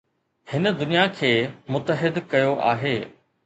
[0.53, 1.31] هن دنيا کي
[1.77, 2.99] متحد ڪيو آهي